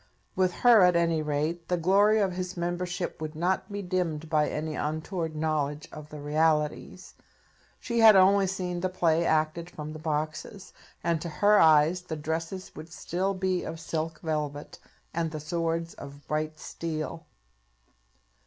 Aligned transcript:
With 0.35 0.51
her, 0.65 0.81
at 0.81 0.95
any 0.95 1.21
rate, 1.21 1.67
the 1.67 1.77
glory 1.77 2.17
of 2.19 2.31
his 2.33 2.57
Membership 2.57 3.21
would 3.21 3.35
not 3.35 3.71
be 3.71 3.83
dimmed 3.83 4.31
by 4.31 4.49
any 4.49 4.73
untoward 4.73 5.35
knowledge 5.35 5.87
of 5.91 6.09
the 6.09 6.19
realities. 6.19 7.13
She 7.79 7.99
had 7.99 8.15
only 8.15 8.47
seen 8.47 8.79
the 8.79 8.89
play 8.89 9.27
acted 9.27 9.69
from 9.69 9.93
the 9.93 9.99
boxes; 9.99 10.73
and 11.03 11.21
to 11.21 11.29
her 11.29 11.59
eyes 11.59 12.01
the 12.01 12.15
dresses 12.15 12.71
would 12.75 12.91
still 12.91 13.35
be 13.35 13.63
of 13.63 13.79
silk 13.79 14.19
velvet, 14.21 14.79
and 15.13 15.29
the 15.29 15.39
swords 15.39 15.93
of 15.93 16.25
bright 16.27 16.57
steel. 16.57 17.27